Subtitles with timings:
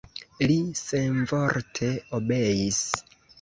[0.51, 1.91] Li senvorte
[2.21, 2.81] obeis.